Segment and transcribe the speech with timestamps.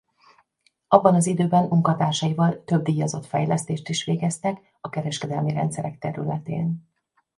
[0.87, 6.87] Abban az időben munkatársaival több díjazott fejlesztést is végeztek a kereskedelmi rendszerek területén.